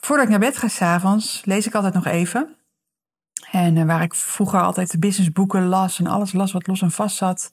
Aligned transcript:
voordat 0.00 0.24
ik 0.24 0.30
naar 0.30 0.40
bed 0.40 0.58
ga 0.58 0.68
s'avonds, 0.68 1.42
lees 1.44 1.66
ik 1.66 1.74
altijd 1.74 1.94
nog 1.94 2.06
even. 2.06 2.56
En 3.50 3.76
uh, 3.76 3.84
waar 3.84 4.02
ik 4.02 4.14
vroeger 4.14 4.60
altijd 4.60 5.00
businessboeken 5.00 5.66
las 5.66 5.98
en 5.98 6.06
alles 6.06 6.32
las 6.32 6.52
wat 6.52 6.66
los 6.66 6.82
en 6.82 6.90
vast 6.90 7.16
zat. 7.16 7.52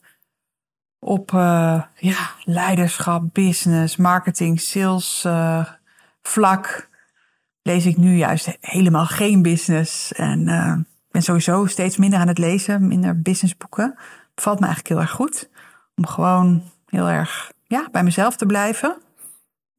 Op 0.98 1.32
uh, 1.32 1.82
ja, 1.94 2.30
leiderschap, 2.44 3.22
business, 3.32 3.96
marketing, 3.96 4.60
sales 4.60 5.24
uh, 5.26 5.66
vlak. 6.22 6.88
Lees 7.62 7.86
ik 7.86 7.96
nu 7.96 8.16
juist 8.16 8.56
helemaal 8.60 9.06
geen 9.06 9.42
business. 9.42 10.12
En 10.12 10.44
ben 11.10 11.22
sowieso 11.22 11.66
steeds 11.66 11.96
minder 11.96 12.18
aan 12.18 12.28
het 12.28 12.38
lezen, 12.38 12.86
minder 12.86 13.22
businessboeken. 13.22 13.98
Bevalt 14.34 14.60
me 14.60 14.66
eigenlijk 14.66 14.94
heel 14.94 15.04
erg 15.04 15.14
goed. 15.14 15.48
Om 15.94 16.06
gewoon 16.06 16.70
heel 16.86 17.08
erg 17.08 17.52
ja, 17.66 17.88
bij 17.92 18.02
mezelf 18.02 18.36
te 18.36 18.46
blijven. 18.46 18.96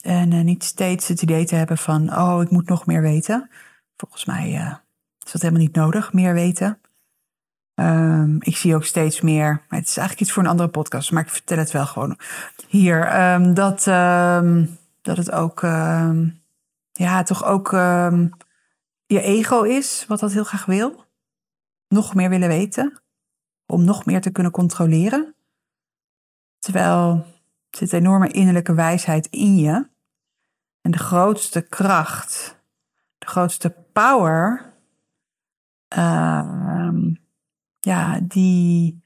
En 0.02 0.32
uh, 0.32 0.44
niet 0.44 0.64
steeds 0.64 1.08
het 1.08 1.22
idee 1.22 1.46
te 1.46 1.56
hebben 1.56 1.78
van, 1.78 2.18
oh, 2.18 2.42
ik 2.42 2.50
moet 2.50 2.70
nog 2.70 2.86
meer 2.86 3.02
weten. 3.02 3.50
Volgens 3.98 4.26
mij 4.26 4.54
uh, 4.54 4.76
is 5.26 5.32
dat 5.32 5.42
helemaal 5.42 5.64
niet 5.64 5.76
nodig, 5.76 6.14
meer 6.14 6.34
weten. 6.34 6.80
Um, 7.80 8.38
ik 8.40 8.58
zie 8.58 8.76
ook 8.76 8.84
steeds 8.84 9.22
meer, 9.22 9.62
het 9.68 9.88
is 9.88 9.98
eigenlijk 9.98 10.20
iets 10.20 10.32
voor 10.32 10.44
een 10.44 10.50
andere 10.50 10.70
podcast, 10.70 11.12
maar 11.12 11.24
ik 11.24 11.30
vertel 11.30 11.58
het 11.58 11.72
wel 11.72 11.86
gewoon 11.86 12.18
hier. 12.68 13.32
Um, 13.34 13.54
dat, 13.54 13.86
um, 13.86 14.78
dat 15.02 15.18
het 15.18 15.32
ook, 15.32 15.62
ja, 16.92 17.24
toch 17.24 17.44
ook 17.46 17.72
je 19.06 19.22
ego 19.22 19.62
is, 19.62 20.06
wat 20.08 20.20
dat 20.20 20.34
heel 20.34 20.44
graag 20.44 20.66
wil. 20.66 21.06
Nog 21.88 22.16
meer 22.16 22.30
willen 22.30 22.48
weten, 22.48 23.02
om 23.66 23.84
nog 23.84 24.06
meer 24.06 24.22
te 24.22 24.32
kunnen 24.32 24.52
controleren. 24.52 25.36
Terwijl 26.60 27.26
er 27.26 27.37
zit 27.78 27.94
enorme 27.94 28.28
innerlijke 28.28 28.74
wijsheid 28.74 29.28
in 29.28 29.58
je. 29.58 29.88
En 30.82 30.92
de 30.92 30.98
grootste 30.98 31.62
kracht, 31.62 32.58
de 33.18 33.28
grootste 33.28 33.76
power, 33.94 34.74
uh, 35.98 37.04
ja, 37.80 38.20
die 38.24 39.04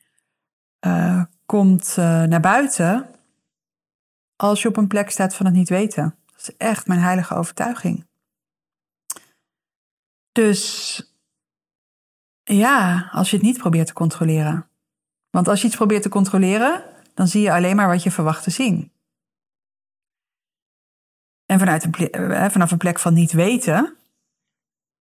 uh, 0.86 1.24
komt 1.46 1.96
uh, 2.00 2.24
naar 2.24 2.40
buiten 2.40 3.10
als 4.36 4.62
je 4.62 4.68
op 4.68 4.78
een 4.78 4.88
plek 4.88 5.10
staat 5.10 5.36
van 5.36 5.46
het 5.46 5.56
niet 5.56 5.70
weten. 5.70 6.16
Dat 6.26 6.40
is 6.42 6.58
echt 6.58 6.88
mijn 6.88 7.00
heilige 7.00 7.36
overtuiging. 7.36 8.08
Dus 10.32 10.96
ja, 12.44 13.10
als 13.12 13.30
je 13.30 13.36
het 13.36 13.46
niet 13.46 13.58
probeert 13.58 13.88
te 13.88 13.94
controleren. 13.94 14.70
Want 15.30 15.48
als 15.48 15.62
je 15.62 15.68
iets 15.68 15.76
probeert 15.76 16.02
te 16.02 16.10
controleren, 16.10 16.84
dan 17.14 17.28
zie 17.28 17.42
je 17.42 17.52
alleen 17.52 17.76
maar 17.76 17.88
wat 17.88 18.04
je 18.04 18.12
verwacht 18.12 18.44
te 18.44 18.50
zien. 18.50 18.92
En 21.46 21.60
vanuit 21.60 21.84
een 21.84 22.10
eh, 22.12 22.50
vanaf 22.50 22.72
een 22.72 22.78
plek 22.78 23.00
van 23.00 23.14
niet 23.14 23.32
weten, 23.32 23.96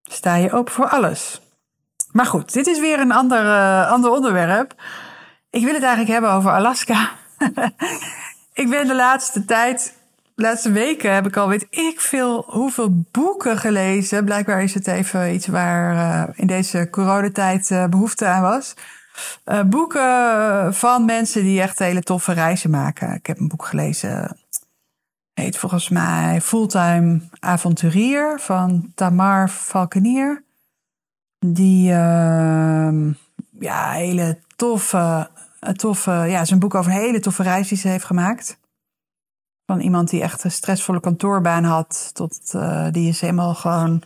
sta 0.01 0.35
je 0.35 0.51
open 0.51 0.73
voor 0.73 0.89
alles. 0.89 1.41
Maar 2.11 2.25
goed, 2.25 2.53
dit 2.53 2.67
is 2.67 2.79
weer 2.79 2.99
een 2.99 3.11
ander, 3.11 3.45
uh, 3.45 3.91
ander 3.91 4.11
onderwerp. 4.11 4.73
Ik 5.49 5.63
wil 5.63 5.73
het 5.73 5.83
eigenlijk 5.83 6.11
hebben 6.11 6.31
over 6.31 6.51
Alaska. 6.51 7.11
ik 8.61 8.69
ben 8.69 8.87
de 8.87 8.95
laatste 8.95 9.45
tijd, 9.45 9.97
de 10.35 10.41
laatste 10.41 10.71
weken 10.71 11.13
heb 11.13 11.27
ik 11.27 11.37
al 11.37 11.47
weet 11.47 11.67
ik 11.69 12.01
veel 12.01 12.43
hoeveel 12.47 13.03
boeken 13.11 13.57
gelezen. 13.57 14.25
Blijkbaar 14.25 14.63
is 14.63 14.73
het 14.73 14.87
even 14.87 15.33
iets 15.33 15.47
waar 15.47 15.93
uh, 15.93 16.33
in 16.35 16.47
deze 16.47 16.87
coronatijd 16.89 17.87
behoefte 17.89 18.25
aan 18.25 18.41
was. 18.41 18.73
Uh, 19.45 19.63
boeken 19.63 20.73
van 20.73 21.05
mensen 21.05 21.43
die 21.43 21.61
echt 21.61 21.79
hele 21.79 22.01
toffe 22.01 22.31
reizen 22.31 22.69
maken. 22.69 23.13
Ik 23.13 23.25
heb 23.25 23.39
een 23.39 23.47
boek 23.47 23.65
gelezen, 23.65 24.37
heet 25.33 25.57
volgens 25.57 25.89
mij 25.89 26.41
Fulltime 26.41 27.21
Avonturier 27.39 28.39
van 28.39 28.91
Tamar 28.95 29.49
Valkenier. 29.49 30.43
Die 31.45 31.91
uh, 31.91 33.13
ja, 33.59 33.91
hele 33.91 34.39
toffe, 34.55 35.29
toffe, 35.75 36.11
ja, 36.11 36.45
zijn 36.45 36.59
boek 36.59 36.75
over 36.75 36.91
een 36.91 36.97
hele 36.97 37.19
toffe 37.19 37.43
reis 37.43 37.67
die 37.67 37.77
ze 37.77 37.87
heeft 37.87 38.05
gemaakt. 38.05 38.59
Van 39.65 39.79
iemand 39.79 40.09
die 40.09 40.21
echt 40.21 40.43
een 40.43 40.51
stressvolle 40.51 40.99
kantoorbaan 40.99 41.63
had, 41.63 42.09
tot 42.13 42.51
die 42.91 43.09
is 43.09 43.21
helemaal 43.21 43.55
gewoon 43.55 44.03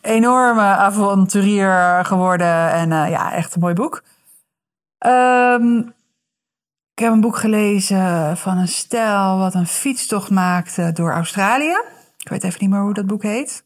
enorme 0.00 0.62
avonturier 0.62 2.04
geworden. 2.04 2.70
En 2.70 2.88
ja, 2.88 3.32
echt 3.32 3.54
een 3.54 3.60
mooi 3.60 3.74
boek. 3.74 4.02
Um, 5.06 5.94
ik 6.94 7.04
heb 7.04 7.12
een 7.12 7.20
boek 7.20 7.36
gelezen 7.36 8.36
van 8.36 8.58
een 8.58 8.68
stel 8.68 9.38
wat 9.38 9.54
een 9.54 9.66
fietstocht 9.66 10.30
maakte 10.30 10.92
door 10.92 11.12
Australië. 11.12 11.82
Ik 12.18 12.28
weet 12.28 12.44
even 12.44 12.58
niet 12.60 12.70
meer 12.70 12.80
hoe 12.80 12.94
dat 12.94 13.06
boek 13.06 13.22
heet. 13.22 13.64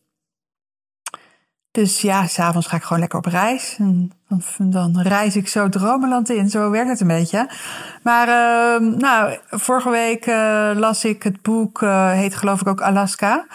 Dus 1.70 2.00
ja, 2.00 2.26
s'avonds 2.26 2.66
ga 2.66 2.76
ik 2.76 2.82
gewoon 2.82 2.98
lekker 2.98 3.19
op 3.19 3.24
reis. 3.24 3.76
En 3.78 4.12
dan, 4.28 4.42
dan 4.92 5.00
reis 5.00 5.36
ik 5.36 5.48
zo 5.48 5.69
dromenland 5.69 6.30
in. 6.30 6.50
Zo 6.50 6.70
werkt 6.70 6.88
het 6.88 7.00
een 7.00 7.06
beetje. 7.06 7.50
Maar 8.03 8.28
uh, 8.28 8.88
nou, 8.98 9.38
vorige 9.50 9.91
week 9.91 10.26
uh, 10.26 10.70
las 10.74 11.04
ik 11.04 11.22
het 11.22 11.42
boek, 11.42 11.80
uh, 11.80 12.10
heet 12.10 12.36
geloof 12.36 12.60
ik 12.60 12.68
ook 12.68 12.80
Alaska. 12.80 13.47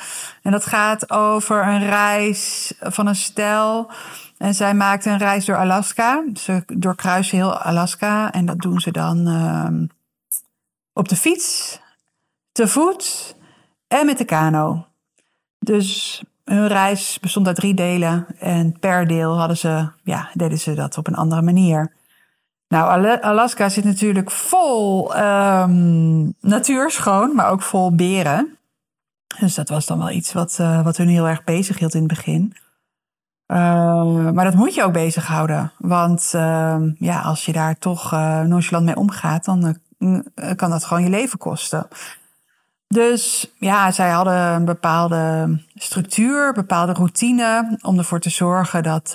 En 0.41 0.51
dat 0.51 0.65
gaat 0.65 1.11
over 1.11 1.67
een 1.67 1.85
reis 1.89 2.73
van 2.79 3.07
een 3.07 3.15
stel 3.15 3.91
en 4.41 4.53
zij 4.53 4.74
maakte 4.74 5.09
een 5.09 5.18
reis 5.18 5.46
door 5.46 5.57
Alaska. 5.57 6.24
Ze 6.34 6.63
doorkruisen 6.68 7.38
heel 7.38 7.57
Alaska. 7.57 8.31
En 8.31 8.46
dat 8.46 8.59
doen 8.59 8.79
ze 8.79 8.91
dan 8.91 9.28
uh, 9.28 9.88
op 10.94 11.09
de 11.09 11.16
fiets, 11.16 11.79
te 12.52 12.68
voet 12.68 13.35
en 13.88 14.06
met 14.06 14.18
de 14.18 14.25
kano. 14.25 14.85
Dus 15.59 16.24
hun 16.44 16.68
reis 16.68 17.19
bestond 17.19 17.47
uit 17.47 17.56
drie 17.56 17.74
delen. 17.74 18.25
En 18.40 18.79
per 18.79 19.07
deel 19.07 19.38
hadden 19.38 19.57
ze, 19.57 19.90
ja, 20.03 20.29
deden 20.34 20.59
ze 20.59 20.73
dat 20.73 20.97
op 20.97 21.08
een 21.08 21.16
andere 21.16 21.41
manier. 21.41 21.94
Nou, 22.68 23.19
Alaska 23.22 23.69
zit 23.69 23.84
natuurlijk 23.84 24.31
vol 24.31 25.16
um, 25.18 26.34
natuur 26.40 26.91
schoon, 26.91 27.35
maar 27.35 27.50
ook 27.50 27.62
vol 27.62 27.96
beren. 27.96 28.58
Dus 29.40 29.56
dat 29.56 29.69
was 29.69 29.85
dan 29.85 29.97
wel 29.97 30.09
iets 30.09 30.34
wat, 30.34 30.58
uh, 30.62 30.84
wat 30.84 30.97
hun 30.97 31.08
heel 31.08 31.28
erg 31.28 31.44
bezig 31.44 31.79
hield 31.79 31.94
in 31.94 32.00
het 32.03 32.09
begin. 32.09 32.56
Uh, 33.51 34.31
maar 34.31 34.45
dat 34.45 34.53
moet 34.53 34.75
je 34.75 34.84
ook 34.84 34.94
bezighouden. 34.94 35.72
Want 35.78 36.31
uh, 36.35 36.75
ja, 36.97 37.22
als 37.22 37.45
je 37.45 37.51
daar 37.51 37.78
toch 37.78 38.13
uh, 38.13 38.41
nonchalant 38.41 38.85
mee 38.85 38.95
omgaat, 38.95 39.45
dan 39.45 39.78
uh, 40.00 40.19
kan 40.56 40.69
dat 40.69 40.85
gewoon 40.85 41.03
je 41.03 41.09
leven 41.09 41.38
kosten. 41.38 41.88
Dus 42.88 43.53
ja, 43.57 43.91
zij 43.91 44.09
hadden 44.09 44.34
een 44.34 44.66
bepaalde 44.66 45.57
structuur, 45.75 46.53
bepaalde 46.53 46.94
routine 46.94 47.78
om 47.81 47.97
ervoor 47.97 48.19
te 48.19 48.29
zorgen 48.29 48.84
dat, 48.84 49.11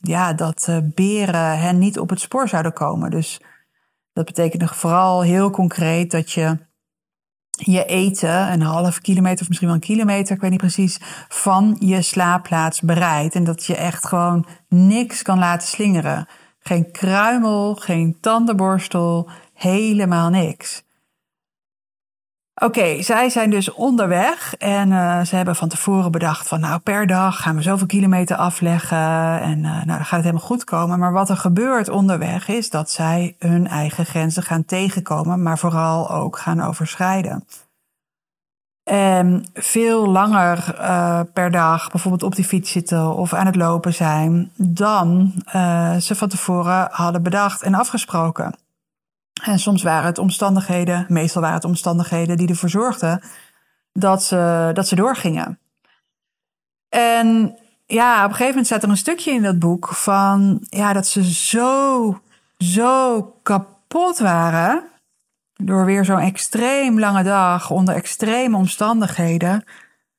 ja, 0.00 0.32
dat 0.32 0.68
beren 0.82 1.58
hen 1.58 1.78
niet 1.78 1.98
op 1.98 2.10
het 2.10 2.20
spoor 2.20 2.48
zouden 2.48 2.72
komen. 2.72 3.10
Dus 3.10 3.40
dat 4.12 4.24
betekende 4.24 4.68
vooral 4.68 5.22
heel 5.22 5.50
concreet 5.50 6.10
dat 6.10 6.32
je 6.32 6.58
je 7.64 7.84
eten 7.84 8.52
een 8.52 8.62
half 8.62 9.00
kilometer 9.00 9.40
of 9.40 9.48
misschien 9.48 9.68
wel 9.68 9.76
een 9.76 9.82
kilometer, 9.82 10.34
ik 10.34 10.40
weet 10.40 10.50
niet 10.50 10.60
precies, 10.60 11.00
van 11.28 11.76
je 11.78 12.02
slaapplaats 12.02 12.80
bereidt. 12.80 13.34
En 13.34 13.44
dat 13.44 13.64
je 13.64 13.76
echt 13.76 14.06
gewoon 14.06 14.46
niks 14.68 15.22
kan 15.22 15.38
laten 15.38 15.68
slingeren. 15.68 16.26
Geen 16.60 16.90
kruimel, 16.90 17.74
geen 17.74 18.16
tandenborstel, 18.20 19.30
helemaal 19.54 20.28
niks. 20.28 20.86
Oké, 22.60 23.02
zij 23.02 23.28
zijn 23.28 23.50
dus 23.50 23.72
onderweg 23.72 24.54
en 24.56 24.90
uh, 24.90 25.20
ze 25.20 25.36
hebben 25.36 25.56
van 25.56 25.68
tevoren 25.68 26.10
bedacht 26.10 26.48
van 26.48 26.60
nou 26.60 26.80
per 26.80 27.06
dag 27.06 27.42
gaan 27.42 27.56
we 27.56 27.62
zoveel 27.62 27.86
kilometer 27.86 28.36
afleggen 28.36 29.40
en 29.40 29.58
uh, 29.58 29.70
nou 29.70 29.86
dan 29.86 30.04
gaat 30.04 30.10
het 30.10 30.22
helemaal 30.22 30.46
goed 30.46 30.64
komen. 30.64 30.98
Maar 30.98 31.12
wat 31.12 31.28
er 31.28 31.36
gebeurt 31.36 31.88
onderweg 31.88 32.48
is 32.48 32.70
dat 32.70 32.90
zij 32.90 33.36
hun 33.38 33.66
eigen 33.66 34.06
grenzen 34.06 34.42
gaan 34.42 34.64
tegenkomen, 34.64 35.42
maar 35.42 35.58
vooral 35.58 36.10
ook 36.10 36.38
gaan 36.38 36.60
overschrijden. 36.60 37.44
En 38.84 39.44
veel 39.54 40.06
langer 40.06 40.74
uh, 40.80 41.20
per 41.32 41.50
dag 41.50 41.90
bijvoorbeeld 41.90 42.22
op 42.22 42.34
die 42.34 42.44
fiets 42.44 42.70
zitten 42.70 43.14
of 43.14 43.32
aan 43.32 43.46
het 43.46 43.56
lopen 43.56 43.94
zijn 43.94 44.50
dan 44.56 45.32
ze 46.00 46.14
van 46.14 46.28
tevoren 46.28 46.88
hadden 46.90 47.22
bedacht 47.22 47.62
en 47.62 47.74
afgesproken. 47.74 48.54
En 49.42 49.58
soms 49.58 49.82
waren 49.82 50.06
het 50.06 50.18
omstandigheden, 50.18 51.06
meestal 51.08 51.40
waren 51.40 51.56
het 51.56 51.64
omstandigheden 51.64 52.36
die 52.36 52.48
ervoor 52.48 52.68
zorgden 52.68 53.22
dat 53.92 54.22
ze, 54.22 54.70
dat 54.74 54.88
ze 54.88 54.94
doorgingen. 54.94 55.58
En 56.88 57.56
ja, 57.86 58.16
op 58.16 58.22
een 58.22 58.30
gegeven 58.30 58.48
moment 58.48 58.66
staat 58.66 58.82
er 58.82 58.88
een 58.88 58.96
stukje 58.96 59.30
in 59.30 59.42
dat 59.42 59.58
boek 59.58 59.88
van 59.88 60.66
ja, 60.68 60.92
dat 60.92 61.06
ze 61.06 61.32
zo, 61.32 62.20
zo 62.58 63.22
kapot 63.42 64.18
waren. 64.18 64.82
Door 65.54 65.84
weer 65.84 66.04
zo'n 66.04 66.18
extreem 66.18 66.98
lange 66.98 67.22
dag 67.22 67.70
onder 67.70 67.94
extreme 67.94 68.56
omstandigheden. 68.56 69.64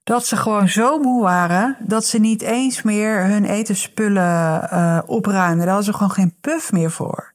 Dat 0.04 0.26
ze 0.26 0.38
gewoon 0.38 0.70
zo 0.70 1.00
moe 1.00 1.22
waren 1.22 1.78
dat 1.80 2.06
ze 2.06 2.20
niet 2.20 2.42
eens 2.42 2.82
meer 2.82 3.26
hun 3.26 3.46
etenspullen 3.46 4.70
uh, 4.74 5.00
opruimden. 5.06 5.58
Daar 5.58 5.68
hadden 5.68 5.86
ze 5.86 5.94
gewoon 5.94 6.12
geen 6.12 6.36
puff 6.42 6.72
meer 6.72 6.92
voor. 6.92 7.34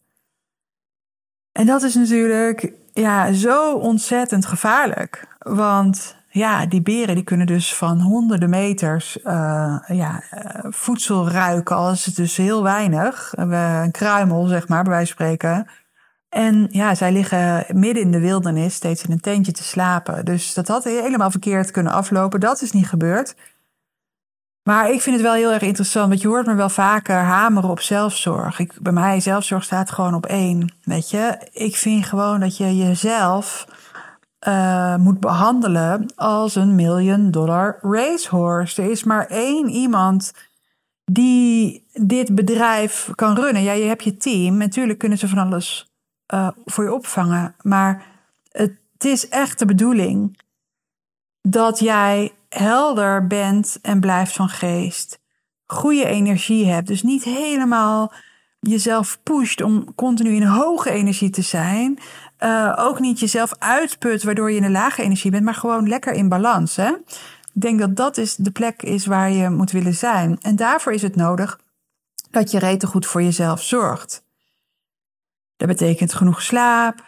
En 1.55 1.67
dat 1.67 1.83
is 1.83 1.95
natuurlijk 1.95 2.73
ja, 2.93 3.33
zo 3.33 3.75
ontzettend 3.75 4.47
gevaarlijk. 4.47 5.27
Want 5.39 6.17
ja, 6.29 6.67
die 6.67 6.83
beren 6.83 7.15
die 7.15 7.25
kunnen 7.25 7.47
dus 7.47 7.75
van 7.75 8.01
honderden 8.01 8.51
meters 8.51 9.19
uh, 9.25 9.79
ja, 9.87 10.23
uh, 10.35 10.71
voedsel 10.71 11.31
ruiken, 11.31 11.77
al 11.77 11.91
is 11.91 12.07
het 12.07 12.17
dus 12.17 12.37
heel 12.37 12.63
weinig. 12.63 13.33
een 13.37 13.91
kruimel, 13.91 14.47
zeg 14.47 14.69
maar, 14.69 14.83
bij 14.83 14.93
wijze 14.93 15.15
van 15.15 15.27
spreken. 15.27 15.67
En 16.29 16.67
ja, 16.71 16.95
zij 16.95 17.13
liggen 17.13 17.65
midden 17.69 18.03
in 18.03 18.11
de 18.11 18.21
wildernis, 18.21 18.75
steeds 18.75 19.05
in 19.05 19.13
een 19.13 19.21
tentje 19.21 19.53
te 19.53 19.63
slapen. 19.63 20.25
Dus 20.25 20.55
dat 20.55 20.69
had 20.69 20.85
helemaal 20.85 21.31
verkeerd 21.31 21.71
kunnen 21.71 21.93
aflopen. 21.93 22.41
Dat 22.41 22.63
is 22.63 22.73
niet 22.73 22.89
gebeurd. 22.89 23.35
Maar 24.65 24.91
ik 24.91 25.01
vind 25.01 25.17
het 25.17 25.25
wel 25.25 25.35
heel 25.35 25.53
erg 25.53 25.63
interessant, 25.63 26.09
want 26.09 26.21
je 26.21 26.29
hoort 26.29 26.47
me 26.47 26.55
wel 26.55 26.69
vaker 26.69 27.17
hameren 27.17 27.71
op 27.71 27.81
zelfzorg. 27.81 28.59
Ik, 28.59 28.73
bij 28.81 28.93
mij 28.93 29.21
zelfzorg 29.21 29.65
staat 29.65 29.91
gewoon 29.91 30.15
op 30.15 30.27
één, 30.27 30.75
weet 30.83 31.11
je. 31.11 31.49
Ik 31.53 31.77
vind 31.77 32.05
gewoon 32.05 32.41
dat 32.41 32.57
je 32.57 32.77
jezelf 32.77 33.67
uh, 34.49 34.97
moet 34.97 35.21
behandelen 35.21 36.13
als 36.15 36.55
een 36.55 36.75
million 36.75 37.31
dollar 37.31 37.79
racehorse. 37.81 38.83
Er 38.83 38.91
is 38.91 39.05
maar 39.05 39.27
één 39.27 39.69
iemand 39.69 40.33
die 41.05 41.87
dit 41.93 42.35
bedrijf 42.35 43.11
kan 43.15 43.35
runnen. 43.35 43.63
Ja, 43.63 43.73
je 43.73 43.85
hebt 43.85 44.05
je 44.05 44.17
team. 44.17 44.57
Natuurlijk 44.57 44.99
kunnen 44.99 45.19
ze 45.19 45.29
van 45.29 45.39
alles 45.39 45.93
uh, 46.35 46.49
voor 46.65 46.85
je 46.85 46.95
opvangen. 46.95 47.55
Maar 47.63 48.07
het 48.51 48.79
is 48.99 49.29
echt 49.29 49.59
de 49.59 49.67
bedoeling 49.67 50.39
dat 51.41 51.79
jij 51.79 52.33
helder 52.55 53.27
bent 53.27 53.79
en 53.83 54.01
blijft 54.01 54.33
van 54.33 54.49
geest. 54.49 55.19
Goede 55.67 56.05
energie 56.05 56.67
hebt. 56.67 56.87
Dus 56.87 57.03
niet 57.03 57.25
helemaal 57.25 58.13
jezelf 58.61 59.19
pusht 59.23 59.63
om 59.63 59.95
continu 59.95 60.31
in 60.35 60.43
hoge 60.43 60.91
energie 60.91 61.31
te 61.31 61.43
zijn. 61.43 61.99
Uh, 62.41 62.73
ook 62.77 63.01
niet 63.01 63.21
jezelf 63.21 63.55
uitput 63.59 64.23
waardoor 64.23 64.51
je 64.51 64.57
in 64.57 64.65
een 64.65 64.71
lage 64.71 65.03
energie 65.03 65.31
bent, 65.31 65.45
maar 65.45 65.55
gewoon 65.55 65.89
lekker 65.89 66.13
in 66.13 66.29
balans. 66.29 66.77
Hè? 66.77 66.91
Ik 67.55 67.61
denk 67.61 67.79
dat 67.79 67.97
dat 67.97 68.17
is 68.17 68.37
de 68.37 68.51
plek 68.51 68.83
is 68.83 69.07
waar 69.07 69.31
je 69.31 69.51
moet 69.51 69.71
willen 69.71 69.95
zijn. 69.95 70.39
En 70.41 70.57
daarvoor 70.57 70.93
is 70.93 71.03
het 71.03 71.17
nodig 71.17 71.61
dat 72.31 72.51
je 72.51 72.59
rete 72.59 72.87
goed 72.87 73.07
voor 73.07 73.23
jezelf 73.23 73.63
zorgt. 73.63 74.25
Dat 75.57 75.69
betekent 75.69 76.15
genoeg 76.15 76.43
slaap, 76.43 77.05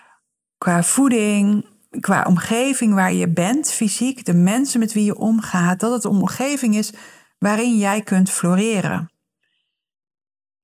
qua 0.58 0.82
voeding, 0.82 1.66
qua 2.00 2.24
omgeving 2.28 2.94
waar 2.94 3.12
je 3.12 3.28
bent, 3.28 3.72
fysiek, 3.72 4.24
de 4.24 4.34
mensen 4.34 4.80
met 4.80 4.92
wie 4.92 5.04
je 5.04 5.18
omgaat, 5.18 5.80
dat 5.80 5.92
het 5.92 6.04
een 6.04 6.10
omgeving 6.10 6.76
is 6.76 6.92
waarin 7.38 7.76
jij 7.76 8.02
kunt 8.02 8.30
floreren. 8.30 9.10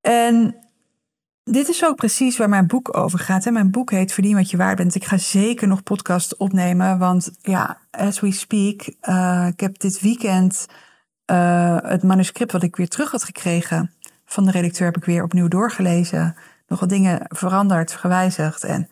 En 0.01 0.57
dit 1.45 1.69
is 1.69 1.85
ook 1.85 1.97
precies 1.97 2.37
waar 2.37 2.49
mijn 2.49 2.67
boek 2.67 2.97
over 2.97 3.19
gaat. 3.19 3.51
Mijn 3.51 3.71
boek 3.71 3.91
heet 3.91 4.13
Verdien 4.13 4.37
wat 4.37 4.51
je 4.51 4.57
waard 4.57 4.77
bent. 4.77 4.95
Ik 4.95 5.05
ga 5.05 5.17
zeker 5.17 5.69
nog 5.69 5.83
podcast 5.83 6.37
opnemen, 6.37 6.99
want 6.99 7.31
ja, 7.41 7.79
as 7.91 8.21
we 8.21 8.33
speak, 8.33 8.95
uh, 9.03 9.47
ik 9.51 9.61
heb 9.61 9.79
dit 9.79 10.01
weekend 10.01 10.67
uh, 11.31 11.77
het 11.83 12.03
manuscript 12.03 12.53
wat 12.53 12.63
ik 12.63 12.77
weer 12.77 12.89
terug 12.89 13.11
had 13.11 13.25
gekregen 13.25 13.91
van 14.25 14.45
de 14.45 14.51
redacteur 14.51 14.87
heb 14.87 14.97
ik 14.97 15.05
weer 15.05 15.23
opnieuw 15.23 15.49
doorgelezen. 15.49 16.37
Nog 16.67 16.81
wat 16.81 16.89
dingen 16.89 17.21
veranderd, 17.29 17.93
gewijzigd 17.93 18.65
en 18.65 18.89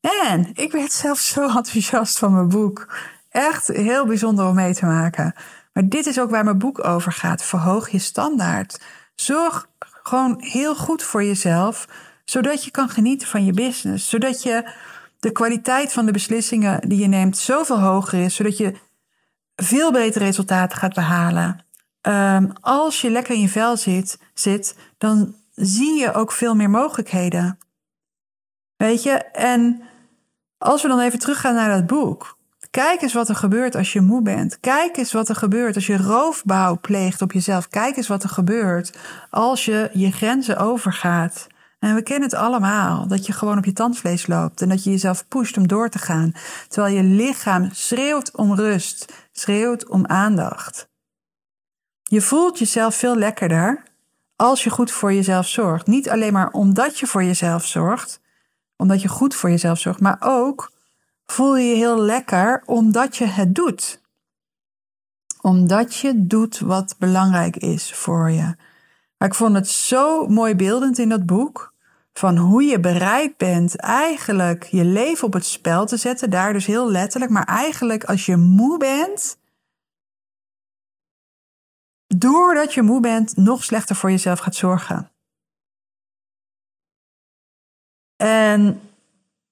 en 0.00 0.50
ik 0.54 0.72
werd 0.72 0.92
zelf 0.92 1.18
zo 1.18 1.42
enthousiast 1.56 2.18
van 2.18 2.32
mijn 2.32 2.48
boek. 2.48 2.94
Echt 3.30 3.66
heel 3.66 4.06
bijzonder 4.06 4.46
om 4.46 4.54
mee 4.54 4.74
te 4.74 4.86
maken. 4.86 5.34
Maar 5.72 5.88
dit 5.88 6.06
is 6.06 6.20
ook 6.20 6.30
waar 6.30 6.44
mijn 6.44 6.58
boek 6.58 6.84
over 6.84 7.12
gaat. 7.12 7.42
Verhoog 7.42 7.88
je 7.88 7.98
standaard. 7.98 8.80
Zorg 9.14 9.68
gewoon 10.02 10.36
heel 10.38 10.76
goed 10.76 11.02
voor 11.02 11.24
jezelf, 11.24 11.88
zodat 12.24 12.64
je 12.64 12.70
kan 12.70 12.88
genieten 12.88 13.28
van 13.28 13.44
je 13.44 13.52
business. 13.52 14.08
Zodat 14.08 14.42
je 14.42 14.70
de 15.18 15.32
kwaliteit 15.32 15.92
van 15.92 16.06
de 16.06 16.12
beslissingen 16.12 16.88
die 16.88 16.98
je 16.98 17.06
neemt 17.06 17.38
zoveel 17.38 17.80
hoger 17.80 18.24
is, 18.24 18.34
zodat 18.34 18.56
je 18.56 18.74
veel 19.56 19.92
betere 19.92 20.24
resultaten 20.24 20.78
gaat 20.78 20.94
behalen. 20.94 21.64
Um, 22.02 22.52
als 22.60 23.00
je 23.00 23.10
lekker 23.10 23.34
in 23.34 23.40
je 23.40 23.48
vel 23.48 23.76
zit, 23.76 24.18
zit, 24.34 24.76
dan 24.98 25.34
zie 25.54 25.98
je 25.98 26.12
ook 26.12 26.32
veel 26.32 26.54
meer 26.54 26.70
mogelijkheden. 26.70 27.58
Weet 28.76 29.02
je, 29.02 29.12
en 29.32 29.82
als 30.60 30.82
we 30.82 30.88
dan 30.88 31.00
even 31.00 31.18
teruggaan 31.18 31.54
naar 31.54 31.68
dat 31.68 31.86
boek. 31.86 32.38
Kijk 32.70 33.02
eens 33.02 33.12
wat 33.12 33.28
er 33.28 33.34
gebeurt 33.34 33.74
als 33.74 33.92
je 33.92 34.00
moe 34.00 34.22
bent. 34.22 34.60
Kijk 34.60 34.96
eens 34.96 35.12
wat 35.12 35.28
er 35.28 35.34
gebeurt 35.34 35.74
als 35.74 35.86
je 35.86 35.96
roofbouw 35.96 36.78
pleegt 36.80 37.22
op 37.22 37.32
jezelf. 37.32 37.68
Kijk 37.68 37.96
eens 37.96 38.08
wat 38.08 38.22
er 38.22 38.28
gebeurt 38.28 38.96
als 39.30 39.64
je 39.64 39.90
je 39.92 40.12
grenzen 40.12 40.58
overgaat. 40.58 41.46
En 41.78 41.94
we 41.94 42.02
kennen 42.02 42.28
het 42.28 42.38
allemaal, 42.38 43.06
dat 43.06 43.26
je 43.26 43.32
gewoon 43.32 43.58
op 43.58 43.64
je 43.64 43.72
tandvlees 43.72 44.26
loopt 44.26 44.62
en 44.62 44.68
dat 44.68 44.84
je 44.84 44.90
jezelf 44.90 45.28
pusht 45.28 45.56
om 45.56 45.68
door 45.68 45.88
te 45.88 45.98
gaan, 45.98 46.32
terwijl 46.68 46.94
je 46.94 47.02
lichaam 47.02 47.68
schreeuwt 47.72 48.36
om 48.36 48.54
rust, 48.54 49.12
schreeuwt 49.32 49.88
om 49.88 50.06
aandacht. 50.06 50.88
Je 52.02 52.20
voelt 52.20 52.58
jezelf 52.58 52.94
veel 52.94 53.16
lekkerder 53.16 53.82
als 54.36 54.64
je 54.64 54.70
goed 54.70 54.90
voor 54.90 55.12
jezelf 55.12 55.46
zorgt. 55.46 55.86
Niet 55.86 56.10
alleen 56.10 56.32
maar 56.32 56.50
omdat 56.50 56.98
je 56.98 57.06
voor 57.06 57.24
jezelf 57.24 57.66
zorgt, 57.66 58.20
omdat 58.80 59.02
je 59.02 59.08
goed 59.08 59.34
voor 59.34 59.50
jezelf 59.50 59.78
zorgt, 59.78 60.00
maar 60.00 60.16
ook 60.20 60.72
voel 61.26 61.56
je 61.56 61.68
je 61.68 61.74
heel 61.74 61.98
lekker 61.98 62.62
omdat 62.66 63.16
je 63.16 63.24
het 63.24 63.54
doet. 63.54 64.00
Omdat 65.40 65.96
je 65.96 66.26
doet 66.26 66.58
wat 66.58 66.94
belangrijk 66.98 67.56
is 67.56 67.94
voor 67.94 68.30
je. 68.30 68.56
Ik 69.18 69.34
vond 69.34 69.54
het 69.54 69.68
zo 69.68 70.26
mooi 70.28 70.54
beeldend 70.54 70.98
in 70.98 71.08
dat 71.08 71.26
boek. 71.26 71.74
Van 72.12 72.36
hoe 72.36 72.62
je 72.62 72.80
bereid 72.80 73.36
bent 73.36 73.76
eigenlijk 73.76 74.64
je 74.64 74.84
leven 74.84 75.26
op 75.26 75.32
het 75.32 75.44
spel 75.44 75.86
te 75.86 75.96
zetten. 75.96 76.30
Daar 76.30 76.52
dus 76.52 76.66
heel 76.66 76.90
letterlijk. 76.90 77.32
Maar 77.32 77.44
eigenlijk 77.44 78.04
als 78.04 78.26
je 78.26 78.36
moe 78.36 78.78
bent. 78.78 79.38
Doordat 82.06 82.74
je 82.74 82.82
moe 82.82 83.00
bent, 83.00 83.36
nog 83.36 83.64
slechter 83.64 83.96
voor 83.96 84.10
jezelf 84.10 84.38
gaat 84.38 84.54
zorgen. 84.54 85.10
En 88.20 88.80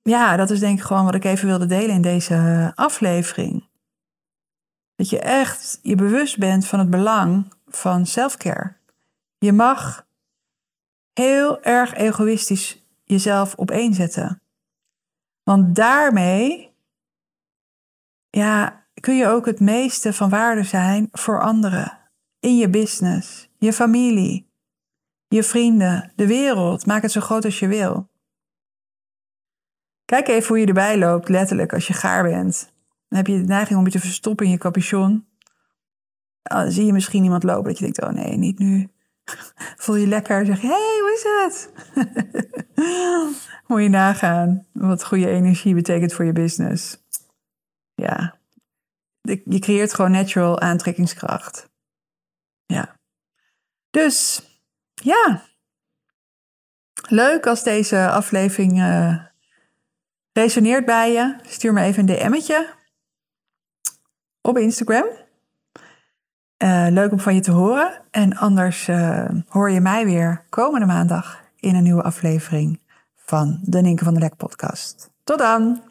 ja, 0.03 0.37
dat 0.37 0.51
is 0.51 0.61
denk 0.61 0.79
ik 0.79 0.85
gewoon 0.85 1.05
wat 1.05 1.15
ik 1.15 1.25
even 1.25 1.47
wilde 1.47 1.67
delen 1.67 1.95
in 1.95 2.03
deze 2.03 2.73
aflevering. 2.75 3.69
Dat 4.97 5.11
je 5.11 5.19
echt 5.19 5.79
je 5.83 5.95
bewust 5.95 6.39
bent 6.39 6.67
van 6.67 6.79
het 6.79 6.91
belang 6.91 7.53
van 7.67 8.07
selfcare. 8.07 8.77
Je 9.39 9.53
mag 9.53 10.07
heel 11.13 11.63
erg 11.63 11.95
egoïstisch 11.95 12.85
jezelf 13.05 13.57
opeenzetten. 13.57 14.43
Want 15.43 15.75
daarmee 15.75 16.75
ja, 18.31 18.85
kun 19.01 19.17
je 19.17 19.27
ook 19.27 19.47
het 19.47 19.61
meeste 19.61 20.13
van 20.13 20.29
waarde 20.29 20.63
zijn 20.63 21.09
voor 21.13 21.43
anderen. 21.43 21.99
In 22.41 22.57
je 22.57 22.69
business, 22.69 23.49
je 23.59 23.73
familie, 23.73 24.51
je 25.29 25.43
vrienden, 25.43 26.13
de 26.17 26.27
wereld. 26.27 26.87
Maak 26.87 27.03
het 27.03 27.13
zo 27.13 27.21
groot 27.21 27.45
als 27.45 27.59
je 27.59 27.67
wil. 27.67 28.09
Kijk 30.09 30.29
even 30.29 30.49
hoe 30.49 30.59
je 30.59 30.67
erbij 30.67 30.99
loopt, 30.99 31.29
letterlijk, 31.29 31.73
als 31.73 31.87
je 31.87 31.93
gaar 31.93 32.23
bent. 32.23 32.73
Dan 33.09 33.19
heb 33.19 33.27
je 33.27 33.41
de 33.41 33.47
neiging 33.47 33.79
om 33.79 33.85
je 33.85 33.91
te 33.91 34.01
verstoppen 34.01 34.47
in 34.47 34.53
je 34.53 34.59
capuchon. 34.59 35.27
Dan 36.43 36.71
zie 36.71 36.85
je 36.85 36.93
misschien 36.93 37.25
iemand 37.25 37.43
lopen 37.43 37.65
dat 37.65 37.79
je 37.79 37.85
denkt, 37.85 38.03
oh 38.03 38.11
nee, 38.11 38.37
niet 38.37 38.59
nu. 38.59 38.89
Voel 39.83 39.97
je 39.97 40.07
lekker, 40.07 40.47
zeg 40.47 40.61
je, 40.61 40.67
hey, 40.67 40.99
hoe 41.01 41.13
is 41.13 41.23
het? 41.23 41.73
Moet 43.67 43.83
je 43.83 43.89
nagaan 43.89 44.67
wat 44.73 45.05
goede 45.05 45.29
energie 45.29 45.75
betekent 45.75 46.13
voor 46.13 46.25
je 46.25 46.33
business. 46.33 46.99
Ja, 47.95 48.39
je 49.45 49.59
creëert 49.59 49.95
gewoon 49.95 50.11
natural 50.11 50.61
aantrekkingskracht. 50.61 51.71
Ja. 52.67 52.97
Dus, 53.91 54.43
ja. 54.95 55.43
Leuk 57.09 57.47
als 57.47 57.63
deze 57.63 58.09
aflevering 58.09 58.79
uh, 58.79 59.28
resoneert 60.39 60.85
bij 60.85 61.13
je, 61.13 61.37
stuur 61.43 61.73
me 61.73 61.83
even 61.83 62.09
een 62.09 62.17
DM'tje 62.17 62.67
op 64.41 64.59
Instagram. 64.59 65.07
Uh, 66.63 66.87
leuk 66.91 67.13
om 67.13 67.21
van 67.21 67.35
je 67.35 67.41
te 67.41 67.51
horen. 67.51 68.03
En 68.11 68.37
anders 68.37 68.89
uh, 68.89 69.29
hoor 69.49 69.71
je 69.71 69.81
mij 69.81 70.05
weer 70.05 70.45
komende 70.49 70.87
maandag 70.87 71.41
in 71.57 71.75
een 71.75 71.83
nieuwe 71.83 72.03
aflevering 72.03 72.81
van 73.17 73.59
de 73.63 73.81
Ninken 73.81 74.05
van 74.05 74.15
de 74.15 74.21
Lek 74.21 74.37
podcast. 74.37 75.11
Tot 75.25 75.39
dan! 75.39 75.88